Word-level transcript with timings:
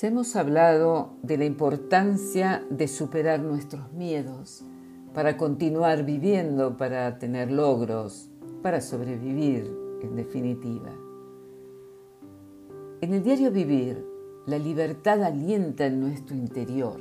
Ya 0.00 0.06
hemos 0.06 0.36
hablado 0.36 1.16
de 1.24 1.36
la 1.38 1.44
importancia 1.44 2.64
de 2.70 2.86
superar 2.86 3.40
nuestros 3.40 3.92
miedos 3.92 4.62
para 5.12 5.36
continuar 5.36 6.04
viviendo, 6.04 6.76
para 6.76 7.18
tener 7.18 7.50
logros, 7.50 8.30
para 8.62 8.80
sobrevivir, 8.80 9.76
en 10.00 10.14
definitiva. 10.14 10.92
En 13.00 13.12
el 13.12 13.24
diario 13.24 13.50
vivir, 13.50 14.06
la 14.46 14.60
libertad 14.60 15.24
alienta 15.24 15.86
en 15.86 15.98
nuestro 15.98 16.36
interior 16.36 17.00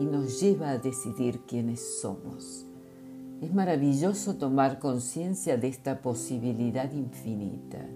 y 0.00 0.06
nos 0.06 0.40
lleva 0.40 0.70
a 0.70 0.78
decidir 0.78 1.40
quiénes 1.40 2.00
somos. 2.00 2.66
Es 3.42 3.52
maravilloso 3.52 4.36
tomar 4.36 4.78
conciencia 4.78 5.58
de 5.58 5.68
esta 5.68 6.00
posibilidad 6.00 6.90
infinita 6.90 7.86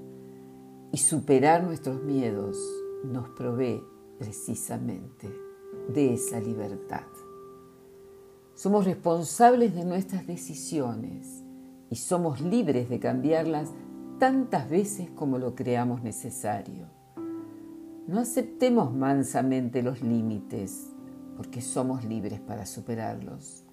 y 0.92 0.98
superar 0.98 1.64
nuestros 1.64 2.02
miedos 2.02 2.58
nos 3.04 3.30
provee 3.30 3.80
precisamente 4.18 5.28
de 5.92 6.14
esa 6.14 6.40
libertad. 6.40 7.06
Somos 8.54 8.84
responsables 8.84 9.74
de 9.74 9.84
nuestras 9.84 10.26
decisiones 10.26 11.42
y 11.90 11.96
somos 11.96 12.40
libres 12.40 12.88
de 12.88 13.00
cambiarlas 13.00 13.70
tantas 14.18 14.70
veces 14.70 15.10
como 15.10 15.38
lo 15.38 15.54
creamos 15.54 16.02
necesario. 16.02 16.86
No 18.06 18.20
aceptemos 18.20 18.94
mansamente 18.94 19.82
los 19.82 20.02
límites 20.02 20.90
porque 21.36 21.60
somos 21.60 22.04
libres 22.04 22.40
para 22.40 22.64
superarlos. 22.64 23.64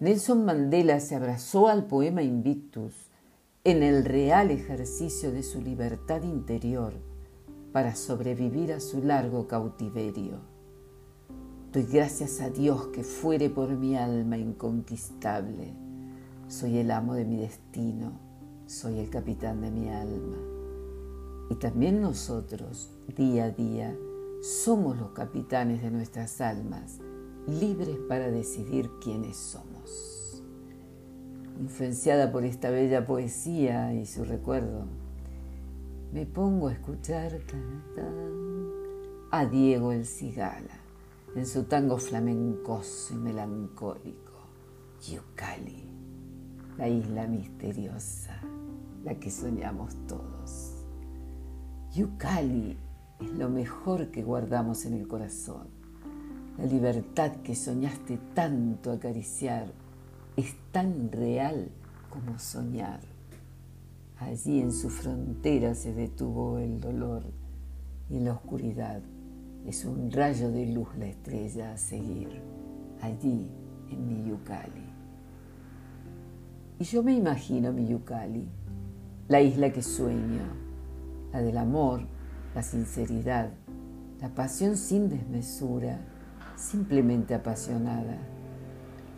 Nelson 0.00 0.44
Mandela 0.44 0.98
se 0.98 1.14
abrazó 1.14 1.68
al 1.68 1.86
poema 1.86 2.22
Invictus 2.22 2.94
en 3.62 3.84
el 3.84 4.04
real 4.04 4.50
ejercicio 4.50 5.30
de 5.30 5.44
su 5.44 5.60
libertad 5.60 6.24
interior 6.24 7.11
para 7.72 7.96
sobrevivir 7.96 8.72
a 8.72 8.80
su 8.80 9.02
largo 9.02 9.48
cautiverio. 9.48 10.40
Doy 11.72 11.84
gracias 11.84 12.40
a 12.42 12.50
Dios 12.50 12.88
que 12.88 13.02
fuere 13.02 13.48
por 13.48 13.70
mi 13.70 13.96
alma 13.96 14.36
inconquistable. 14.36 15.72
Soy 16.48 16.78
el 16.78 16.90
amo 16.90 17.14
de 17.14 17.24
mi 17.24 17.38
destino, 17.38 18.12
soy 18.66 18.98
el 18.98 19.08
capitán 19.08 19.62
de 19.62 19.70
mi 19.70 19.88
alma. 19.88 20.36
Y 21.48 21.54
también 21.54 22.02
nosotros, 22.02 22.90
día 23.16 23.44
a 23.44 23.50
día, 23.50 23.96
somos 24.42 24.98
los 24.98 25.12
capitanes 25.12 25.82
de 25.82 25.90
nuestras 25.90 26.42
almas, 26.42 26.98
libres 27.46 27.96
para 28.08 28.30
decidir 28.30 28.90
quiénes 29.02 29.36
somos. 29.36 30.42
Influenciada 31.58 32.32
por 32.32 32.44
esta 32.44 32.70
bella 32.70 33.06
poesía 33.06 33.94
y 33.94 34.04
su 34.04 34.24
recuerdo, 34.24 34.86
me 36.12 36.26
pongo 36.26 36.68
a 36.68 36.72
escuchar 36.74 37.40
a 39.30 39.46
Diego 39.46 39.92
el 39.92 40.04
Cigala 40.04 40.78
en 41.34 41.46
su 41.46 41.64
tango 41.64 41.96
flamencoso 41.96 43.14
y 43.14 43.16
melancólico, 43.16 44.32
Yucali, 45.00 45.88
la 46.76 46.86
isla 46.86 47.26
misteriosa, 47.26 48.38
la 49.02 49.14
que 49.14 49.30
soñamos 49.30 49.96
todos. 50.06 50.84
Yucali 51.94 52.76
es 53.18 53.32
lo 53.32 53.48
mejor 53.48 54.10
que 54.10 54.22
guardamos 54.22 54.84
en 54.84 54.92
el 54.92 55.08
corazón. 55.08 55.68
La 56.58 56.66
libertad 56.66 57.36
que 57.42 57.54
soñaste 57.54 58.18
tanto 58.34 58.92
acariciar 58.92 59.72
es 60.36 60.54
tan 60.72 61.10
real 61.10 61.70
como 62.10 62.38
soñar. 62.38 63.11
Allí 64.24 64.60
en 64.60 64.72
su 64.72 64.88
frontera 64.88 65.74
se 65.74 65.92
detuvo 65.92 66.58
el 66.58 66.80
dolor 66.80 67.24
y 68.08 68.18
en 68.18 68.26
la 68.26 68.34
oscuridad 68.34 69.02
es 69.66 69.84
un 69.84 70.12
rayo 70.12 70.50
de 70.50 70.66
luz 70.66 70.88
la 70.96 71.06
estrella 71.06 71.72
a 71.72 71.76
seguir, 71.76 72.40
allí 73.00 73.50
en 73.90 74.06
mi 74.06 74.28
Yucali. 74.28 74.86
Y 76.78 76.84
yo 76.84 77.02
me 77.02 77.14
imagino 77.14 77.72
mi 77.72 77.86
Yucali, 77.88 78.46
la 79.28 79.40
isla 79.40 79.72
que 79.72 79.82
sueño, 79.82 80.44
la 81.32 81.42
del 81.42 81.58
amor, 81.58 82.02
la 82.54 82.62
sinceridad, 82.62 83.50
la 84.20 84.28
pasión 84.28 84.76
sin 84.76 85.08
desmesura, 85.08 85.98
simplemente 86.56 87.34
apasionada, 87.34 88.18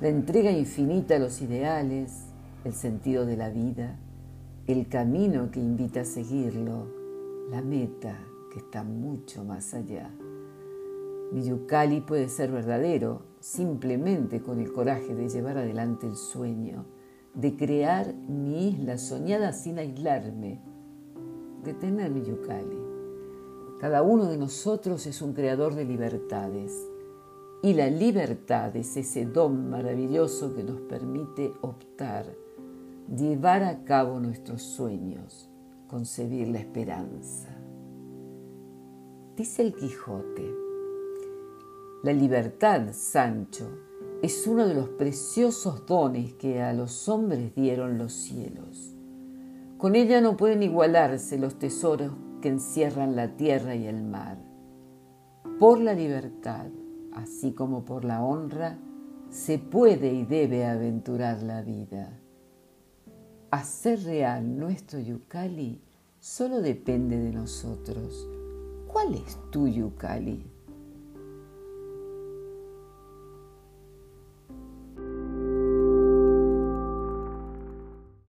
la 0.00 0.08
entrega 0.08 0.50
infinita 0.50 1.16
a 1.16 1.18
los 1.18 1.42
ideales, 1.42 2.24
el 2.64 2.72
sentido 2.72 3.26
de 3.26 3.36
la 3.36 3.50
vida, 3.50 3.98
el 4.66 4.88
camino 4.88 5.50
que 5.50 5.60
invita 5.60 6.00
a 6.00 6.04
seguirlo, 6.06 6.86
la 7.50 7.60
meta 7.60 8.18
que 8.50 8.60
está 8.60 8.82
mucho 8.82 9.44
más 9.44 9.74
allá. 9.74 10.10
Mi 11.32 11.44
yucali 11.44 12.00
puede 12.00 12.30
ser 12.30 12.50
verdadero 12.50 13.22
simplemente 13.40 14.40
con 14.40 14.60
el 14.60 14.72
coraje 14.72 15.14
de 15.14 15.28
llevar 15.28 15.58
adelante 15.58 16.06
el 16.06 16.16
sueño, 16.16 16.86
de 17.34 17.56
crear 17.56 18.14
mi 18.14 18.70
isla 18.70 18.96
soñada 18.96 19.52
sin 19.52 19.78
aislarme, 19.78 20.62
de 21.62 21.74
tener 21.74 22.10
mi 22.10 22.22
yucali. 22.22 22.78
Cada 23.80 24.02
uno 24.02 24.30
de 24.30 24.38
nosotros 24.38 25.06
es 25.06 25.20
un 25.20 25.34
creador 25.34 25.74
de 25.74 25.84
libertades 25.84 26.88
y 27.62 27.74
la 27.74 27.90
libertad 27.90 28.74
es 28.76 28.96
ese 28.96 29.26
don 29.26 29.68
maravilloso 29.68 30.54
que 30.54 30.64
nos 30.64 30.80
permite 30.82 31.52
optar, 31.60 32.43
llevar 33.08 33.62
a 33.62 33.84
cabo 33.84 34.20
nuestros 34.20 34.62
sueños, 34.62 35.50
concebir 35.86 36.48
la 36.48 36.58
esperanza. 36.58 37.48
Dice 39.36 39.62
el 39.62 39.74
Quijote, 39.74 40.54
la 42.02 42.12
libertad, 42.12 42.88
Sancho, 42.92 43.66
es 44.22 44.46
uno 44.46 44.66
de 44.66 44.74
los 44.74 44.88
preciosos 44.90 45.86
dones 45.86 46.34
que 46.34 46.62
a 46.62 46.72
los 46.72 47.08
hombres 47.08 47.54
dieron 47.54 47.98
los 47.98 48.12
cielos. 48.12 48.94
Con 49.76 49.96
ella 49.96 50.20
no 50.20 50.36
pueden 50.36 50.62
igualarse 50.62 51.38
los 51.38 51.58
tesoros 51.58 52.12
que 52.40 52.48
encierran 52.48 53.16
la 53.16 53.36
tierra 53.36 53.74
y 53.74 53.86
el 53.86 54.02
mar. 54.02 54.38
Por 55.58 55.80
la 55.80 55.94
libertad, 55.94 56.66
así 57.12 57.52
como 57.52 57.84
por 57.84 58.04
la 58.04 58.22
honra, 58.22 58.78
se 59.30 59.58
puede 59.58 60.12
y 60.12 60.24
debe 60.24 60.64
aventurar 60.66 61.42
la 61.42 61.62
vida. 61.62 62.20
Hacer 63.54 64.02
real 64.02 64.58
nuestro 64.58 64.98
yucali 64.98 65.80
solo 66.18 66.60
depende 66.60 67.16
de 67.16 67.30
nosotros. 67.30 68.28
¿Cuál 68.88 69.14
es 69.14 69.38
tu 69.52 69.68
yucali? 69.68 70.44